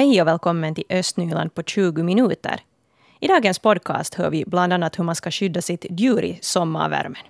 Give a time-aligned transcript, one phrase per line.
[0.00, 2.60] Hej och välkommen till Östnyland på 20 minuter.
[3.20, 7.22] I dagens podcast hör vi bland annat hur man ska skydda sitt djur i sommarvärmen.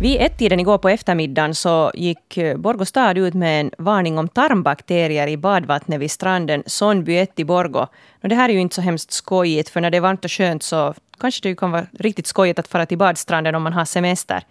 [0.00, 4.28] Vid ett-tiden igår på eftermiddagen så gick eh, Borgå stad ut med en varning om
[4.28, 7.88] tarmbakterier i badvattnet vid stranden Sonnby 1 i Borgå.
[8.22, 10.32] Och det här är ju inte så hemskt skojigt, för när det är varmt och
[10.32, 13.84] skönt så kanske det kan vara riktigt skojigt att fara till badstranden om man har
[13.84, 14.42] semester.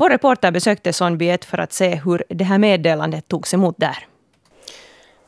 [0.00, 4.06] Vår reporter besökte Sonnby 1 för att se hur det här meddelandet togs emot där.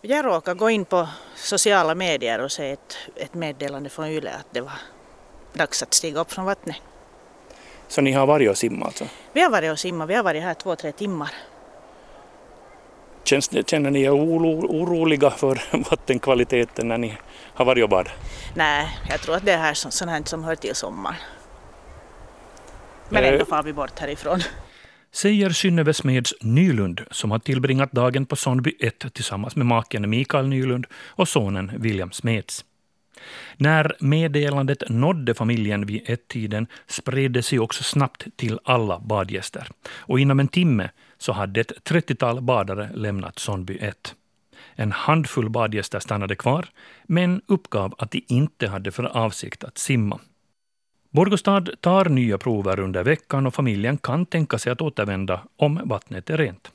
[0.00, 4.46] Jag råkade gå in på sociala medier och se ett, ett meddelande från YLE att
[4.50, 4.72] det var
[5.52, 6.76] dags att stiga upp från vattnet.
[7.88, 9.04] Så ni har varit och simmat alltså?
[9.32, 11.30] Vi har varit och simmat, vi har varit här två, tre timmar.
[13.24, 17.18] Känns, känner ni er oro, oroliga för vattenkvaliteten när ni
[17.54, 18.12] har varit och badat?
[18.54, 21.16] Nej, jag tror att det är här sånt här som hör till sommaren.
[23.10, 24.40] Men ändå far vi bort härifrån.
[25.12, 30.48] Säger Synnöve Smeds Nylund som har tillbringat dagen på Sonnby 1 tillsammans med maken Mikael
[30.48, 32.64] Nylund och sonen William Smeds.
[33.56, 39.68] När meddelandet nådde familjen vid ett-tiden spred det sig också snabbt till alla badgäster.
[39.88, 44.14] Och inom en timme så hade ett 30-tal badare lämnat Sonnby 1.
[44.74, 46.66] En handfull badgäster stannade kvar,
[47.04, 50.20] men uppgav att de inte hade för avsikt att simma.
[51.10, 56.30] Borgostad tar nya prover under veckan och familjen kan tänka sig att återvända om vattnet
[56.30, 56.70] är rent.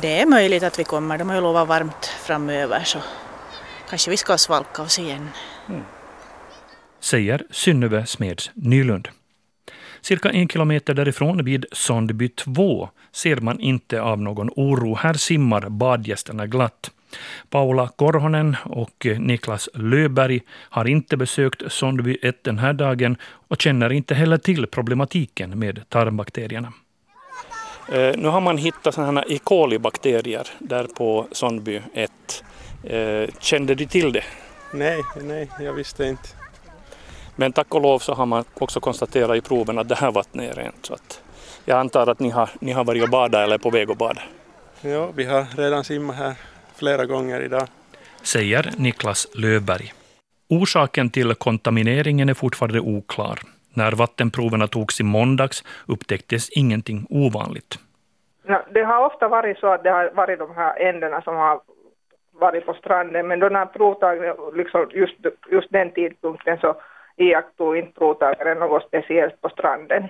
[0.00, 1.18] Det är möjligt att vi kommer.
[1.18, 2.98] De har ju lovat varmt framöver så
[3.88, 5.28] kanske vi ska svalka oss igen.
[5.68, 5.82] Mm.
[7.00, 9.08] Säger Synnöve Smeds Nylund.
[10.00, 14.94] Cirka en kilometer därifrån vid Sondby 2 ser man inte av någon oro.
[14.94, 16.90] Här simmar badgästerna glatt.
[17.50, 23.16] Paula Korhonen och Niklas Löberg har inte besökt Sondby 1 den här dagen
[23.48, 26.72] och känner inte heller till problematiken med tarmbakterierna.
[27.92, 29.38] Eh, nu har man hittat sådana E.
[29.44, 32.10] coli-bakterier där på Sondby 1.
[32.84, 34.24] Eh, kände du till det?
[34.74, 36.28] Nej, nej, jag visste inte.
[37.36, 40.56] Men tack och lov så har man också konstaterat i proven att det här vattnet
[40.56, 40.86] är rent.
[40.86, 41.20] Så att
[41.64, 43.98] jag antar att ni har, ni har varit och badat eller är på väg att
[43.98, 44.22] bada?
[44.80, 46.34] Ja, vi har redan simmat här
[46.78, 47.68] flera gånger idag.
[48.22, 49.92] Säger Niklas Löfberg.
[50.48, 53.38] Orsaken till kontamineringen är fortfarande oklar.
[53.74, 57.78] När vattenproverna togs i måndags upptäcktes ingenting ovanligt.
[58.74, 61.60] Det har ofta varit så att det har varit de här ändarna som har
[62.32, 65.14] varit på stranden, men då när provtagningen, liksom just,
[65.50, 66.76] just den tidpunkten så
[67.16, 70.08] iakttog inte provtagaren något speciellt på stranden.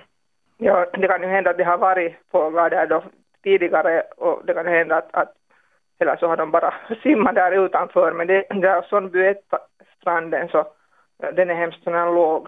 [0.57, 3.03] Ja, det kan ju hända att det har varit fåglar där då
[3.43, 5.33] tidigare och det kan hända att, att
[5.99, 9.33] eller så har de bara simmat där utanför, men det, det är Sonnby
[10.01, 10.67] stranden så
[11.33, 12.47] den är hemskt låg,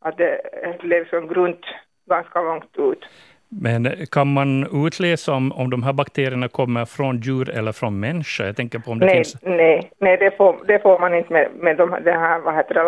[0.00, 1.64] att det är liksom grunt
[2.08, 3.04] ganska långt ut.
[3.52, 8.44] Men kan man utläsa om, om de här bakterierna kommer från djur eller från människa?
[8.46, 9.42] Jag tänker på om det nej, finns...
[9.42, 12.74] Nej, nej det, får, det får man inte med, med de, det här vad heter
[12.74, 12.82] det,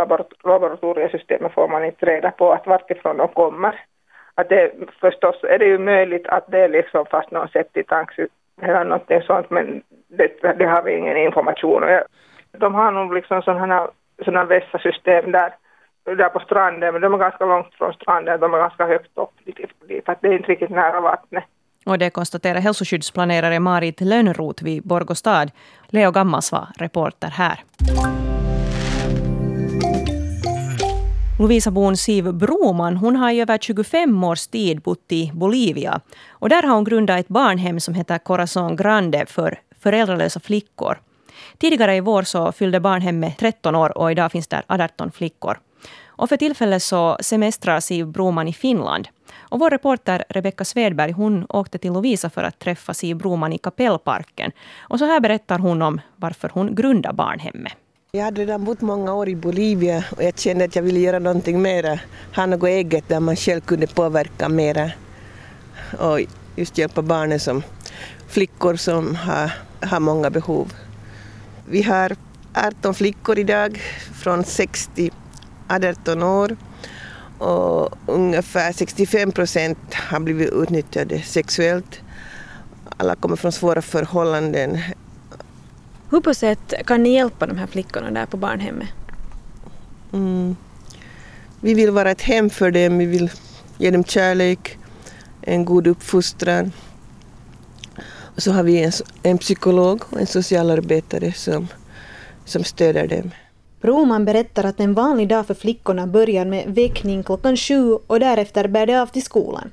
[0.44, 3.81] laboratoriesystemet får man inte reda på att vartifrån de kommer.
[4.34, 8.15] Att det, förstås är det ju möjligt att det är liksom fast någon septitanks
[8.62, 9.83] eller någonting sånt, men
[10.17, 12.00] det, det har vi ingen information om.
[12.59, 13.89] De har nog liksom sådana,
[14.25, 15.55] sådana vässasystem där,
[16.05, 19.31] där på stranden, men de är ganska långt från stranden, de är ganska högt upp
[19.89, 21.45] dit, att det är inte riktigt nära vattnet.
[21.87, 25.47] Och det konstaterar hälsoskyddsplanerare Marit Lönnroth vid Borgostad.
[25.89, 27.61] Leo Gammas var reporter här.
[31.39, 36.00] Lovisa-bon Siv Broman hon har i över 25 års tid bott i Bolivia.
[36.31, 40.98] Och där har hon grundat ett barnhem som heter Corazon Grande för föräldralösa flickor.
[41.59, 45.59] Tidigare i vår så fyllde barnhemmet 13 år och idag finns där 18 flickor.
[46.06, 49.09] Och för tillfället så semestrar Siv Broman i Finland.
[49.38, 53.59] Och vår reporter Rebecka Svedberg hon åkte till Lovisa för att träffa Siv Broman i
[53.59, 54.53] Kapellparken.
[54.78, 57.72] Och så här berättar hon om varför hon grundade barnhemmet.
[58.12, 61.19] Jag hade redan bott många år i Bolivia och jag kände att jag ville göra
[61.19, 61.99] någonting mera,
[62.37, 64.90] ha något eget där man själv kunde påverka mera
[65.99, 66.20] och
[66.56, 67.62] just hjälpa barnen som
[68.32, 70.73] flickor som har, har många behov.
[71.69, 72.17] Vi har
[72.55, 73.81] 18 flickor idag
[74.14, 75.12] från 6 till
[75.69, 76.56] 18 år
[77.38, 82.00] och ungefär 65 procent har blivit utnyttjade sexuellt.
[82.96, 84.79] Alla kommer från svåra förhållanden
[86.12, 88.88] hur på sätt kan ni hjälpa de här flickorna där på barnhemmet?
[90.12, 90.56] Mm.
[91.61, 93.31] Vi vill vara ett hem för dem, vi vill
[93.79, 94.79] ge dem kärlek,
[95.40, 96.73] en god uppfostran.
[98.37, 98.93] Och så har vi en,
[99.23, 101.69] en psykolog och en socialarbetare som,
[102.44, 103.31] som stöder dem.
[103.81, 108.69] Broman berättar att en vanlig dag för flickorna börjar med väckning klockan sju och därefter
[108.69, 109.70] bär det av till skolan.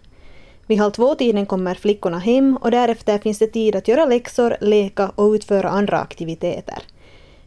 [0.67, 5.11] Vid halv två-tiden kommer flickorna hem och därefter finns det tid att göra läxor, leka
[5.15, 6.83] och utföra andra aktiviteter.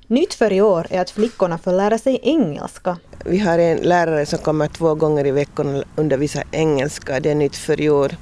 [0.06, 2.96] Nytt för i år är att flickorna får lära sig engelska.
[3.24, 7.20] Vi har en lärare som kommer två gånger i veckan och undervisar engelska.
[7.20, 8.12] Det är nytt för i år.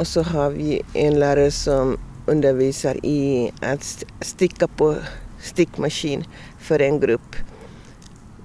[0.00, 4.96] Och så har vi en lärare som undervisar i att sticka på
[5.40, 6.24] stickmaskin
[6.58, 7.36] för en grupp.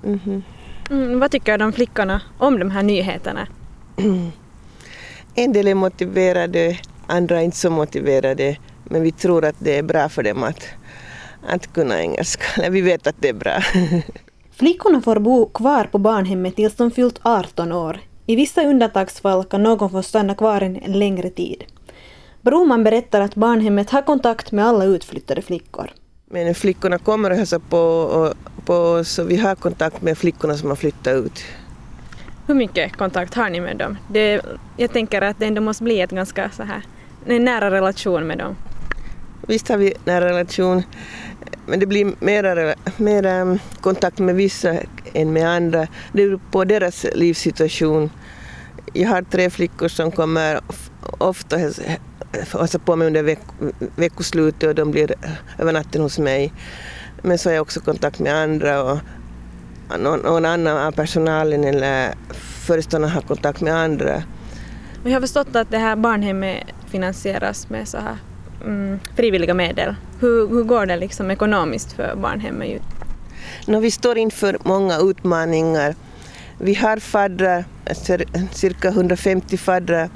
[0.03, 0.41] Mm -hmm.
[0.89, 3.47] mm, vad tycker de flickorna om de här nyheterna?
[5.35, 8.57] En del är motiverade, andra inte så motiverade.
[8.83, 10.63] Men vi tror att det är bra för dem att,
[11.47, 12.69] att kunna engelska.
[12.69, 13.63] vi vet att det är bra.
[14.51, 17.99] Flickorna får bo kvar på barnhemmet tills de fyllt 18 år.
[18.25, 21.63] I vissa undantagsfall kan någon få stanna kvar en längre tid.
[22.41, 25.91] Broman berättar att barnhemmet har kontakt med alla utflyttade flickor.
[26.25, 28.33] Men flickorna kommer och hälsar på,
[28.65, 31.43] på så vi har kontakt med flickorna som har flyttat ut.
[32.47, 33.97] Hur mycket kontakt har ni med dem?
[34.07, 34.41] Det,
[34.77, 36.81] jag tänker att det ändå måste bli ett ganska så här,
[37.25, 38.55] en nära relation med dem.
[39.47, 40.83] Visst har vi nära relation,
[41.67, 44.73] men det blir mer, mer mm, kontakt med vissa
[45.13, 45.87] än med andra.
[46.13, 48.09] Det beror på deras livssituation.
[48.93, 50.59] Jag har tre flickor som kommer
[51.17, 53.39] ofta hälsa på mig under veck
[53.95, 55.13] veckoslutet och de blir
[55.57, 56.53] över natten hos mig.
[57.21, 58.99] Men så har jag också kontakt med andra och
[59.99, 62.13] någon, någon annan av personalen eller
[62.67, 64.23] föreståndaren har kontakt med andra.
[65.03, 68.17] Jag har förstått att det här barnhemmet finansieras med så här
[68.65, 69.95] mm, frivilliga medel.
[70.19, 72.81] Hur, hur går det liksom ekonomiskt för barnhemmet?
[73.67, 75.95] No, vi står inför många utmaningar.
[76.57, 77.65] Vi har faddrar,
[78.51, 80.09] cirka 150 faddrar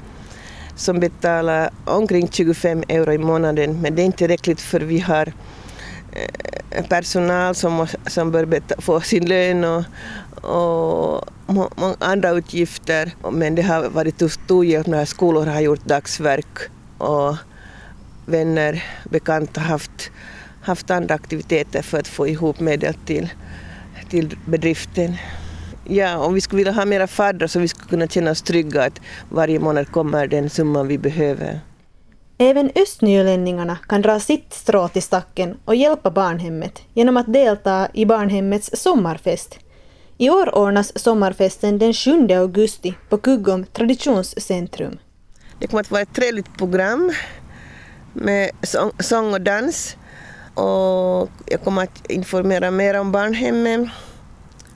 [0.74, 5.32] som betalar omkring 25 euro i månaden men det är inte tillräckligt för vi har
[6.12, 9.84] eh, personal som, som bör få sin lön och,
[10.42, 13.14] och många andra utgifter.
[13.32, 16.58] Men det har varit till stor hjälp när skolor har gjort dagsverk
[16.98, 17.36] och
[18.30, 20.10] vänner, bekanta haft,
[20.62, 23.28] haft andra aktiviteter för att få ihop medel till,
[24.10, 25.16] till bedriften.
[25.84, 28.82] Ja, om vi skulle vilja ha mera faddrar så vi skulle kunna känna oss trygga
[28.82, 31.60] att varje månad kommer den summan vi behöver.
[32.38, 38.06] Även östnylänningarna kan dra sitt strå till stacken och hjälpa barnhemmet genom att delta i
[38.06, 39.58] barnhemmets sommarfest.
[40.18, 44.98] I år ordnas sommarfesten den 7 augusti på Kuggom traditionscentrum.
[45.58, 47.12] Det kommer att vara ett trevligt program
[48.12, 48.50] med
[48.98, 49.96] sång och dans.
[50.54, 53.88] Och jag kommer att informera mer om barnhemmet.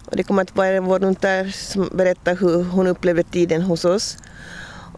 [0.06, 4.16] Och det kommer att vara en volontär som berättar hur hon upplever tiden hos oss.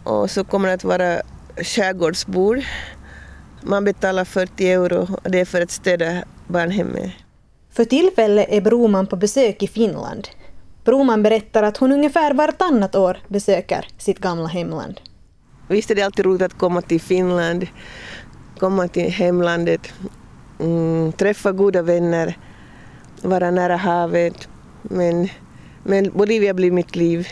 [0.03, 1.21] Och så kommer det att vara
[1.57, 2.61] skärgårdsbord.
[3.61, 7.11] Man betalar 40 euro och det är för att stödja barnhemmet.
[7.71, 10.27] För tillfället är Broman på besök i Finland.
[10.83, 15.01] Broman berättar att hon ungefär vartannat år besöker sitt gamla hemland.
[15.67, 17.67] Visst är det alltid roligt att komma till Finland
[18.59, 19.93] komma till hemlandet,
[20.59, 22.37] mm, träffa goda vänner,
[23.21, 24.47] vara nära havet.
[24.81, 25.29] Men,
[25.83, 27.27] men Bolivia blir mitt liv.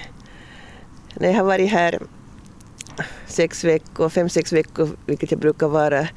[1.14, 2.00] När jag har varit här
[3.28, 6.08] sex veckor, fem, sex veckor, vilket jag brukar vara,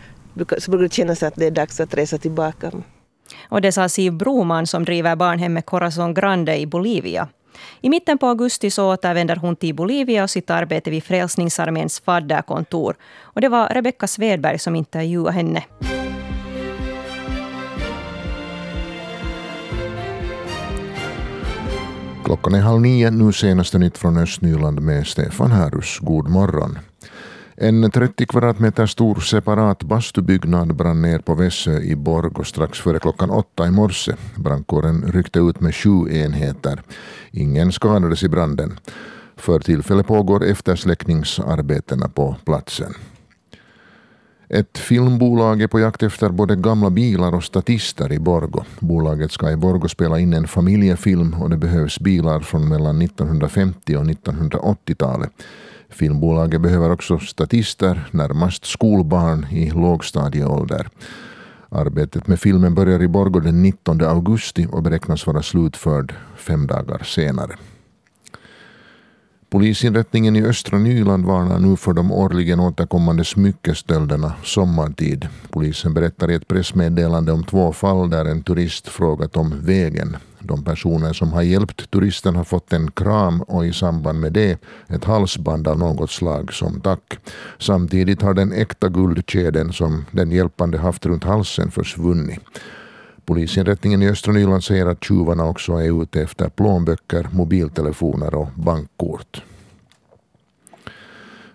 [0.59, 2.73] så brukar det kännas att det är dags att resa tillbaka.
[3.49, 7.29] Och det sa Siv Broman som driver barnhemmet Corazon Grande i Bolivia.
[7.81, 12.97] I mitten på augusti så återvänder hon till Bolivia och sitt arbete vid Frälsningsarméns fadderkontor.
[13.21, 15.65] Och det var Rebecka Svedberg som intervjuade henne.
[22.25, 25.99] Klockan är halv nio, nu senaste nytt från Östnyland med Stefan Härus.
[25.99, 26.79] God morgon.
[27.61, 33.31] En 30 kvadratmeter stor separat bastubyggnad brann ner på Vässö i Borgå strax före klockan
[33.31, 34.13] åtta i morse.
[34.37, 36.83] Brandkåren ryckte ut med sju enheter.
[37.31, 38.79] Ingen skadades i branden.
[39.37, 42.95] För tillfället pågår eftersläckningsarbetena på platsen.
[44.49, 48.65] Ett filmbolag är på jakt efter både gamla bilar och statister i Borgo.
[48.81, 53.97] Bolaget ska i Borgo spela in en familjefilm och det behövs bilar från mellan 1950
[53.97, 55.31] och 1980-talet.
[55.91, 60.89] Filmbolaget behöver också statister, närmast skolbarn i lågstadieålder.
[61.69, 67.03] Arbetet med filmen börjar i Borgå den 19 augusti och beräknas vara slutförd fem dagar
[67.05, 67.57] senare.
[69.51, 75.29] Polisinrättningen i östra Nyland varnar nu för de årligen återkommande smyckestölderna sommartid.
[75.51, 80.17] Polisen berättar i ett pressmeddelande om två fall där en turist frågat om vägen.
[80.49, 84.59] De personer som har hjälpt turisten har fått en kram och i samband med det
[84.89, 87.19] ett halsband av något slag som tack.
[87.59, 92.41] Samtidigt har den äkta guldkedjan som den hjälpande haft runt halsen försvunnit.
[93.25, 99.43] Polisinrättningen i östra Nyland säger att tjuvarna också är ute efter plånböcker, mobiltelefoner och bankkort.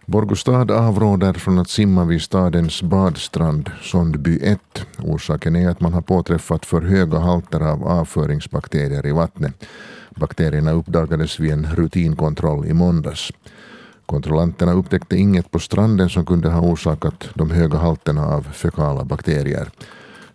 [0.05, 4.59] Borgostad avråder från att simma vid stadens badstrand Sondby 1.
[4.97, 9.65] Orsaken är att man har påträffat för höga halter av avföringsbakterier i vattnet.
[10.15, 13.31] Bakterierna uppdagades vid en rutinkontroll i måndags.
[14.05, 19.69] Kontrollanterna upptäckte inget på stranden som kunde ha orsakat de höga halterna av fekala bakterier.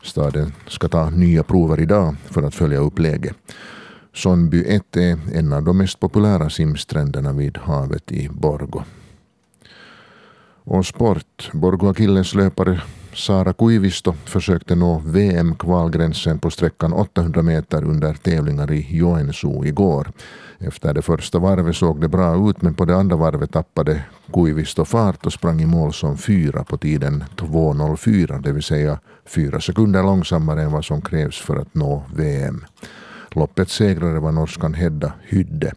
[0.03, 3.37] Staden ska ta nya prover idag för att följa upp läget.
[4.15, 8.83] Sondby 1 är en av de mest populära simstränderna vid havet i Borgo.
[10.71, 11.51] Och sport.
[11.53, 12.81] Borgo Akilles löpare
[13.15, 20.13] Sara Kuivisto försökte nå VM-kvalgränsen på sträckan 800 meter under tävlingar i Joensuu igår.
[20.59, 24.85] Efter det första varvet såg det bra ut men på det andra varvet tappade Kuivisto
[24.85, 30.03] fart och sprang i mål som fyra på tiden 2.04, det vill säga fyra sekunder
[30.03, 32.65] långsammare än vad som krävs för att nå VM.
[33.31, 35.73] Loppets segrare var norskan Hedda Hydde.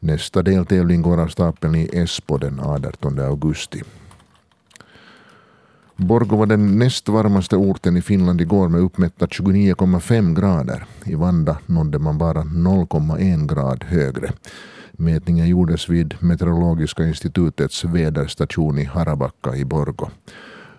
[0.00, 3.82] Nästa deltävling går av stapeln i Esbo den 18 augusti.
[5.96, 10.84] Borgo var den näst varmaste orten i Finland igår med uppmätta 29,5 grader.
[11.04, 14.32] I Vanda nådde man bara 0,1 grad högre.
[14.92, 20.10] Mätningen gjordes vid Meteorologiska institutets väderstation i Harabacka i Borgo.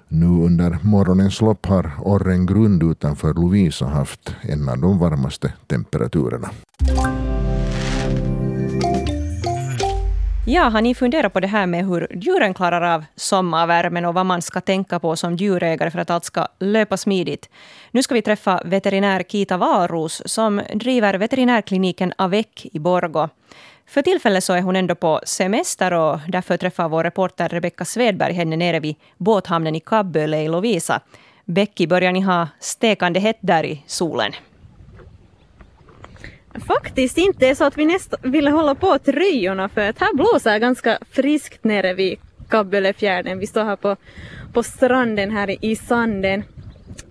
[0.08, 6.50] Nu under morgonens lopp har Orren Grund utanför Lovisa haft en av de varmaste temperaturerna.
[10.48, 14.26] Ja, har ni funderat på det här med hur djuren klarar av sommarvärmen och vad
[14.26, 17.50] man ska tänka på som djurägare för att allt ska löpa smidigt?
[17.92, 23.30] Nu ska vi träffa veterinär Kita Valros som driver veterinärkliniken Avec i Borgo.
[23.86, 28.34] För tillfället så är hon ändå på semester och därför träffar vår reporter Rebecka Svedberg
[28.34, 31.02] henne nere vid båthamnen i Kabböle i Lovisa.
[31.46, 34.32] Becky, börjar ni ha stekande hett där i solen?
[36.68, 40.98] Faktiskt inte så att vi nästan ville hålla på tröjorna för att här blåser ganska
[41.12, 42.20] friskt nere vid
[42.50, 43.40] Kabbölefjärden.
[43.40, 43.96] Vi står här på,
[44.54, 46.44] på stranden här i sanden.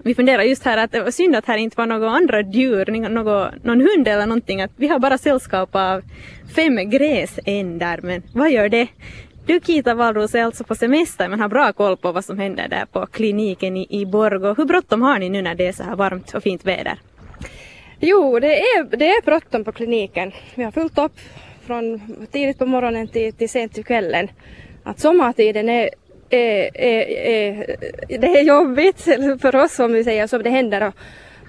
[0.02, 3.08] Vi funderar just här att det var synd att här inte var några andra djur,
[3.08, 4.62] någon, någon hund eller någonting.
[4.62, 6.02] Att vi har bara sällskap av
[6.56, 8.88] fem gräsändar, men vad gör det?
[9.46, 12.68] Du Kita Wallros är alltså på semester men har bra koll på vad som händer
[12.68, 14.54] där på kliniken i, i Borgå.
[14.54, 16.98] Hur bråttom har ni nu när det är så här varmt och fint väder?
[18.06, 20.32] Jo, det är, det är bråttom på kliniken.
[20.54, 21.20] Vi har fullt upp
[21.66, 22.00] från
[22.32, 24.28] tidigt på morgonen till, till sent till kvällen.
[24.82, 25.90] Att sommartiden är,
[26.30, 27.76] är, är, är,
[28.18, 29.00] det är jobbigt
[29.40, 30.38] för oss om vi säger så.
[30.38, 30.94] Det händer och,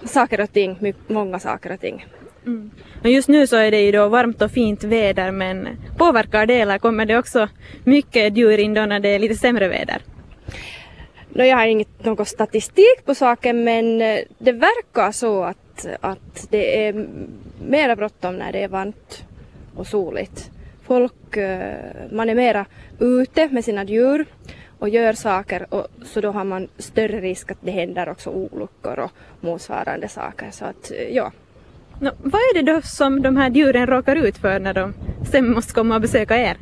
[0.10, 2.06] saker och ting, många saker och ting.
[2.46, 2.72] Mm.
[3.02, 6.60] Men just nu så är det ju då varmt och fint väder men påverkar det
[6.60, 7.50] eller kommer det också
[7.84, 10.02] mycket djur in då när det är lite sämre väder?
[11.30, 15.58] No, jag har inget, någon statistik på saken men eh, det verkar så att
[16.02, 17.08] att, det är
[17.68, 19.24] mera bråttom när det är varmt
[19.76, 20.52] och soligt.
[20.84, 21.76] Folk, eh,
[22.12, 22.66] man är mera
[23.00, 24.26] ute med sina djur
[24.80, 29.00] och gör saker och så då har man större risk att det händer också olyckor
[29.00, 30.52] och motsvarande saker.
[30.52, 31.32] Så att eh, ja.
[32.00, 34.94] No, vad är det då som de här djuren råkar ut för när de
[35.32, 36.58] sen måste komma och besöka er?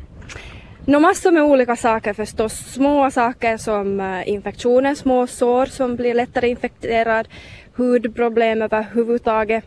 [0.86, 2.52] No, massor med olika saker förstås.
[2.52, 7.28] Små saker som eh, infektioner, små sår som blir lättare infekterad,
[7.76, 9.64] hudproblem överhuvudtaget,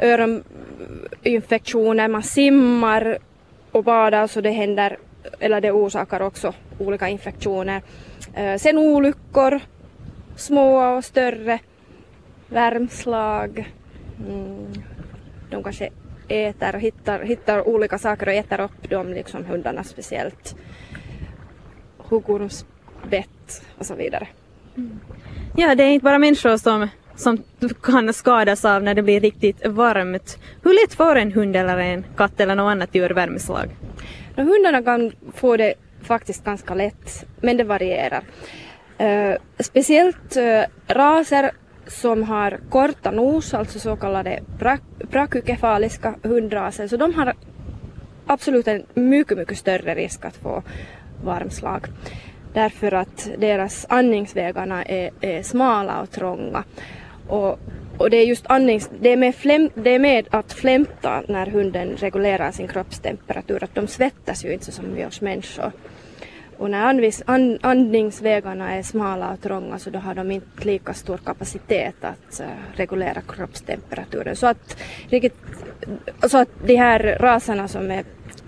[0.00, 3.18] öroninfektioner, man simmar
[3.70, 4.96] och badar så det händer,
[5.40, 7.82] eller det orsakar också olika infektioner.
[8.34, 9.60] Eh, sen olyckor,
[10.36, 11.58] små och större,
[12.48, 13.72] värmslag,
[14.28, 14.72] mm,
[15.50, 15.90] de kanske
[16.28, 20.56] äter och hittar, hittar olika saker och äter upp dem, liksom hundarna speciellt.
[21.98, 24.28] Huggormsbett och så vidare.
[24.76, 25.00] Mm.
[25.56, 27.42] Ja, det är inte bara människor som som
[27.82, 30.38] kan skadas av när det blir riktigt varmt.
[30.62, 33.68] Hur lätt får en hund eller en katt eller något annat djur värmeslag?
[34.36, 38.22] No, hundarna kan få det faktiskt ganska lätt, men det varierar.
[39.00, 41.50] Uh, speciellt uh, raser
[41.86, 44.40] som har korta nos, alltså så kallade
[45.10, 47.34] brakykefaliska hundraser, så de har
[48.26, 50.62] absolut en mycket, mycket större risk att få
[51.24, 51.86] varmslag.
[52.52, 56.64] Därför att deras andningsvägarna är, är smala och trånga.
[57.28, 57.58] Och,
[57.98, 61.46] och det är just andnings, det är, med fläm, det är med att flämta när
[61.46, 65.72] hunden reglerar sin kroppstemperatur, att de svettas ju inte som vi oss människor.
[66.58, 70.94] Och när andvis, and, andningsvägarna är smala och trånga så då har de inte lika
[70.94, 74.36] stor kapacitet att eh, uh, reglera kroppstemperaturen.
[74.36, 74.76] Så att,
[75.08, 75.36] riktigt,
[76.28, 78.04] så att de här raserna som är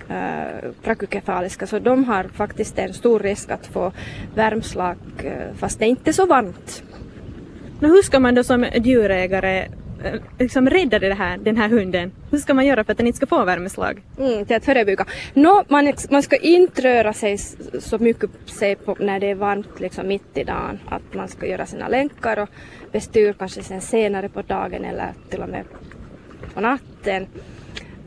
[0.09, 3.93] eh, uh, prakykefaliska så de har faktiskt en stor risk att få
[4.35, 6.83] värmslag uh, fast det är inte är så varmt.
[7.81, 9.69] Men hur ska man då som djurägare
[10.05, 12.13] eh, liksom rädda det här, den här hunden?
[12.31, 14.03] Hur ska man göra för att den inte ska få värmeslag?
[14.19, 15.07] Mm, till att förebygga.
[15.35, 17.39] No, man, man ska inte röra sig
[17.79, 20.79] så mycket sig på när det är varmt liksom mitt i dagen.
[20.89, 22.49] Att man ska göra sina länkar och
[22.93, 25.65] bestyr kanske sen senare på dagen eller till och med
[26.55, 27.27] på natten.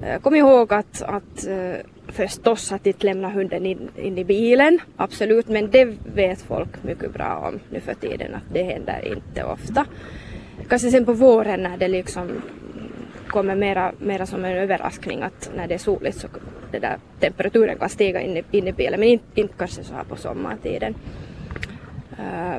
[0.02, 1.76] Eh, kom ihåg att, att eh,
[2.08, 7.14] förstås att inte lämna hunden in, in, i bilen, absolut, men det vet folk mycket
[7.14, 9.86] bra om nu för tiden att det händer inte ofta.
[10.70, 12.42] Kanske sen på våren när det liksom
[13.28, 16.28] kommer mera, mera som en överraskning att när det är soligt så
[16.72, 19.94] det där temperaturen kan stiga in i, in i bilen men inte, inte kanske så
[19.94, 20.96] här på sommartiden.
[22.20, 22.58] Uh,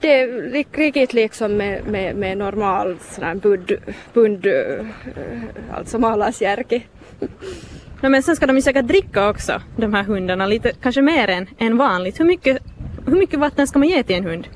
[0.00, 3.72] det är riktigt liksom med, med, med normal sån bund,
[4.12, 4.86] bund eh,
[5.72, 6.86] alltså malasjärki.
[8.00, 11.28] No, men sen ska de ju säkert dricka också, de här hundarna, lite, kanske mer
[11.28, 12.20] än, än vanligt.
[12.20, 12.58] Hur mycket,
[13.06, 14.48] hur mycket vatten ska man ge till en hund?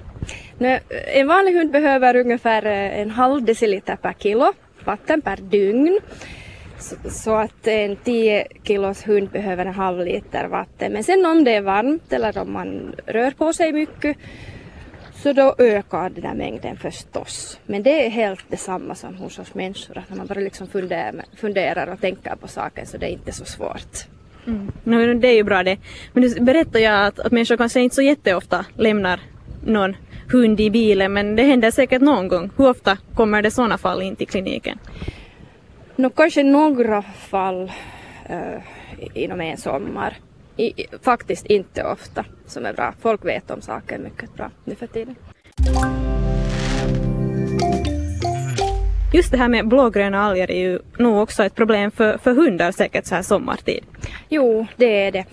[0.59, 0.79] No,
[1.15, 4.53] en vanlig hund behöver ungefär eh, en halv deciliter per kilo
[4.85, 5.99] vatten per dygn.
[6.79, 10.93] Så, så att en 10 kilos hund behöver en halv liter vatten.
[10.93, 14.17] Men sen om det är varmt eller om man rör på sig mycket
[15.23, 17.61] så då ökar den där mängden förstås.
[17.67, 21.25] Men det är helt detsamma som hos oss människor, att när man bara liksom funderar,
[21.37, 24.07] funderar och tänker på saken så det är inte så svårt.
[24.47, 24.73] Mm.
[24.85, 25.77] No, det är ju bra det.
[26.13, 29.21] Men du berättar jag att, att människor kanske inte så jätteofta lämnar
[29.65, 29.97] någon
[30.33, 32.51] hund i bilen men det händer säkert någon gång.
[32.57, 34.79] Hur ofta kommer det sådana fall in till kliniken?
[35.97, 37.73] No, kanske några fall
[38.31, 38.61] uh,
[39.15, 40.17] inom en sommar.
[40.57, 42.95] I, faktiskt inte ofta som är bra.
[43.01, 45.15] Folk vet om saken mycket bra nu för tiden.
[49.15, 52.73] Just det här med blågröna alger är ju nog också ett problem för, för hundar
[52.73, 53.85] säkert så här sommartid.
[54.29, 55.25] Jo, det är det.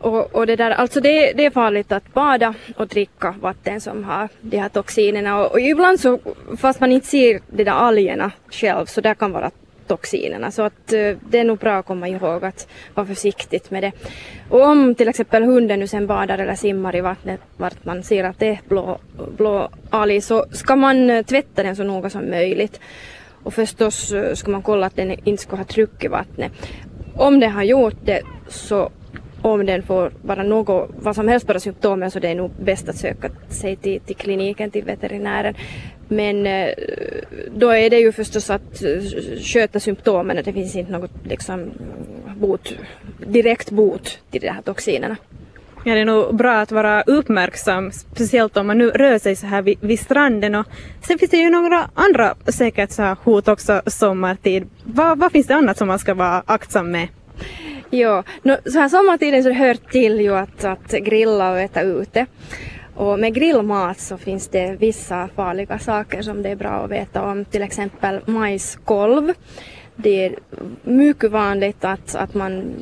[0.00, 4.04] Och, och, det, där, alltså det, det, är farligt att bada och dricka vatten som
[4.04, 6.18] har de här toxinerna och, och ibland så,
[6.58, 9.50] fast man inte ser de där algerna själv, så där kan vara
[9.88, 10.50] toxinerna.
[10.50, 13.92] Så att eh, det är nog bra att komma ihåg att vara försiktigt med det.
[14.50, 18.24] Och om till exempel hunden nu sen badar eller simmar i vattnet vart man ser
[18.24, 18.98] att det är blå,
[19.36, 22.80] blå alg så ska man eh, tvätta den så noga som möjligt.
[23.42, 26.52] Och förstås eh, ska man kolla att den inte ska ha tryck i vattnet.
[27.14, 28.90] Om den har gjort det så
[29.42, 32.88] om den får bara något, vad som helst bara symptomen så det är nog bäst
[32.88, 35.54] att söka sig till, till kliniken, till veterinären.
[36.08, 36.68] Men eh,
[37.56, 41.70] då är det ju förstås att eh, sköta symptomen, det finns inte något liksom
[42.36, 42.74] bot,
[43.26, 45.16] direkt bot till de här toxinerna.
[45.84, 49.46] Ja, det är nog bra att vara uppmärksam, speciellt om man nu rör sig så
[49.46, 50.54] här vid, vid stranden.
[50.54, 50.66] Och
[51.06, 54.68] sen finns det ju några andra säkert så hot också sommartid.
[54.84, 57.08] Vad, vad finns det annat som man ska vara aktsam med?
[57.90, 62.26] Ja, no, så här sommartiden så hör till ju att, att grilla och äta ute.
[62.96, 67.22] Och med grillmat så finns det vissa farliga saker som det är bra att veta
[67.22, 69.32] om, till exempel majskolv.
[69.96, 70.34] Det är
[70.82, 72.74] mycket vanligt att, att man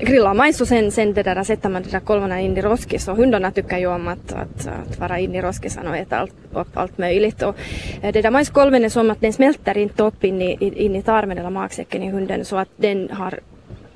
[0.00, 3.08] grillar majs och sen, sen det där, sätter man de där kolvarna in i roskis
[3.08, 6.34] och hundarna tycker ju om att, att, att vara in i roskisen och äta allt,
[6.52, 7.42] upp allt möjligt.
[7.42, 7.56] Och
[8.02, 11.02] eh, det där majskolven är som att den smälter inte upp in i, in i
[11.02, 13.40] tarmen eller magsäcken i hunden så att den har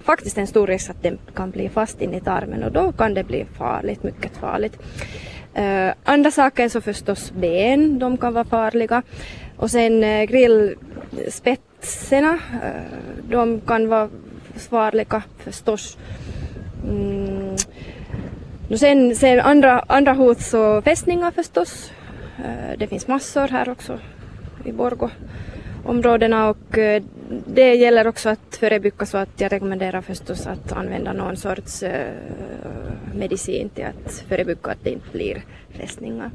[0.07, 3.15] faktiskt en stor risk att den kan bli fast in i tarmen och då kan
[3.15, 4.79] det bli farligt, mycket farligt.
[5.59, 9.03] Uh, andra saker är så förstås ben, de kan vara farliga.
[9.57, 12.41] Och sen uh, grillspetserna, uh,
[13.31, 14.09] de kan vara
[14.71, 15.99] farliga förstås.
[16.89, 17.57] Mm.
[18.71, 21.93] Och sen, sen andra, andra hot så fästningar förstås.
[22.39, 23.99] Uh, det finns massor här också
[24.65, 25.11] i Borgå
[25.89, 27.03] områdena och eh,
[27.47, 32.13] det gäller också att förebygga så att jag rekommenderar förstås att använda någon sorts eh,
[33.15, 36.31] medicin till att förebygga att det inte blir fästningar.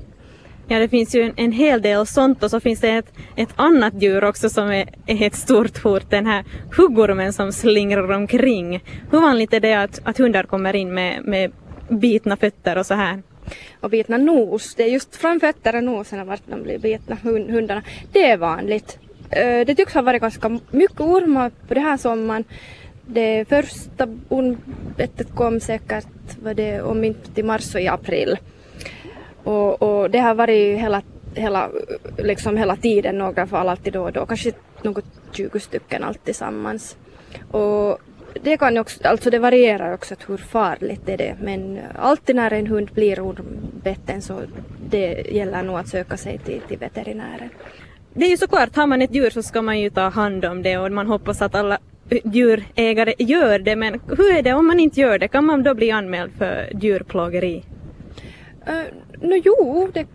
[0.68, 3.50] Ja, det finns ju en, en, hel del sånt och så finns det ett, ett
[3.56, 6.44] annat djur också som är, är ett stort hot, den här
[6.78, 8.84] huggormen som slingrar omkring.
[9.12, 11.52] Hur vanligt är det att, att hundar kommer in med, med
[11.90, 13.22] bitna fötter och så här?
[13.80, 14.76] och bitna nos.
[14.76, 17.84] Det är just framfötter och nosen vart de blir bitna, hundarna.
[18.12, 19.00] Det är vanligt.
[19.66, 22.44] Det tycks ha varit ganska mycket ormar på den här sommaren.
[23.06, 26.08] Det första ormbettet kom säkert
[26.44, 28.38] var det om inte i mars så i april.
[29.44, 31.02] Och, och det har varit hela,
[31.36, 31.70] hela,
[32.18, 36.98] liksom hela tiden några fall alltid då och då, kanske något 20 stycken allt tillsammans.
[37.52, 37.98] Och
[38.44, 42.54] det kan också, alltså det varierar också hur farligt det är det men alltid när
[42.54, 44.42] en hund blir ormbeten så
[44.90, 47.50] det gäller nog att söka sig till, till veterinären
[48.14, 50.64] det är ju såklart, har man ett djur så ska man ju ta hand om
[50.64, 51.78] det och man hoppas att alla
[52.24, 53.76] djurägare gör det.
[53.76, 55.28] Men hur är det om man inte gör det?
[55.28, 57.64] Kan man då bli anmäld för djurplågeri?
[58.66, 58.84] Eh, uh,
[59.22, 60.06] no, jo, det,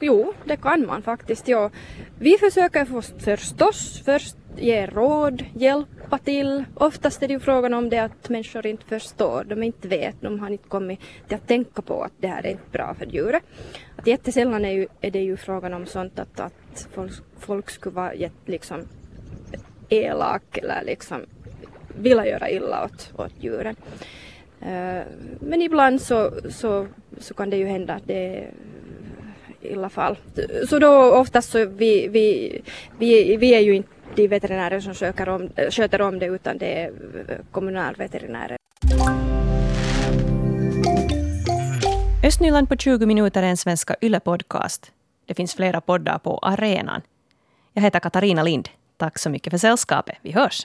[0.00, 1.48] jo, det kan man faktiskt.
[1.48, 1.70] Ja.
[2.18, 2.84] Vi försöker
[3.18, 6.64] förstås först ge råd, hjälpa till.
[6.74, 10.40] Oftast är det ju frågan om det att människor inte förstår, de inte vet, de
[10.40, 13.42] har inte kommit till att tänka på att det här är inte bra för djuret.
[13.96, 17.94] Att jättesällan är, ju, är det ju frågan om sånt att, att folk, folk skulle
[17.94, 18.12] vara
[18.46, 18.88] liksom
[19.88, 21.20] elak eller liksom
[21.98, 23.76] vilja göra illa åt, åt djuren.
[24.62, 25.02] Uh,
[25.40, 26.86] men ibland så, så,
[27.18, 28.50] så kan det ju hända att det är
[29.62, 30.16] illa fall.
[30.68, 32.60] Så då oftast så vi, vi,
[32.98, 36.82] vi, vi är ju inte de veterinärer som sköter om, sköter om det utan det
[36.82, 36.88] är
[37.28, 38.56] eh, kommunalveterinärer.
[42.24, 44.90] Östnyland på 20 minuter är en svenska YLE-podcast.
[45.26, 47.00] Det finns flera poddar på arenan.
[47.72, 48.68] Jag heter Katarina Lind.
[48.96, 50.16] Tack så mycket för sällskapet.
[50.22, 50.60] Vi hörs!